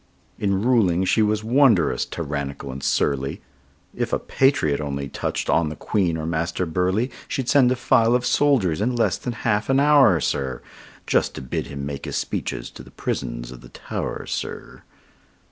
In 0.39 0.63
ruling 0.63 1.05
she 1.05 1.21
was 1.21 1.43
wonderous 1.43 2.05
tyrannical 2.05 2.71
and 2.71 2.81
surly; 2.81 3.39
If 3.93 4.11
a 4.11 4.17
patriot 4.17 4.81
only 4.81 5.07
touch'd 5.07 5.47
on 5.47 5.69
the 5.69 5.75
Queen 5.75 6.17
or 6.17 6.25
Master 6.25 6.65
Burleigh, 6.65 7.09
She'd 7.27 7.47
send 7.47 7.71
a 7.71 7.75
file 7.75 8.15
of 8.15 8.25
soldiers 8.25 8.81
in 8.81 8.95
less 8.95 9.19
than 9.19 9.33
half 9.45 9.69
an 9.69 9.79
hour, 9.79 10.19
sir, 10.19 10.63
Just 11.05 11.35
to 11.35 11.41
bid 11.43 11.67
him 11.67 11.85
make 11.85 12.05
his 12.05 12.15
speeches 12.15 12.71
to 12.71 12.81
the 12.81 12.89
prisons 12.89 13.51
of 13.51 13.61
the 13.61 13.69
Tow'r, 13.69 14.25
sir! 14.25 14.81